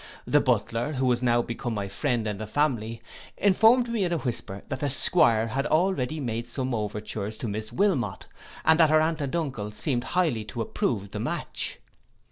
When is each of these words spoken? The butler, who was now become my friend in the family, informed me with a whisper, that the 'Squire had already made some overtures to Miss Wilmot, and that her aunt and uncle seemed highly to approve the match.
The 0.25 0.41
butler, 0.41 0.93
who 0.93 1.05
was 1.05 1.21
now 1.21 1.43
become 1.43 1.75
my 1.75 1.87
friend 1.87 2.25
in 2.25 2.39
the 2.39 2.47
family, 2.47 3.03
informed 3.37 3.87
me 3.87 4.01
with 4.01 4.13
a 4.13 4.17
whisper, 4.17 4.63
that 4.67 4.79
the 4.79 4.89
'Squire 4.89 5.45
had 5.49 5.67
already 5.67 6.19
made 6.19 6.49
some 6.49 6.73
overtures 6.73 7.37
to 7.37 7.47
Miss 7.47 7.71
Wilmot, 7.71 8.25
and 8.65 8.79
that 8.79 8.89
her 8.89 8.99
aunt 8.99 9.21
and 9.21 9.35
uncle 9.35 9.71
seemed 9.71 10.05
highly 10.05 10.43
to 10.45 10.61
approve 10.63 11.11
the 11.11 11.19
match. 11.19 11.77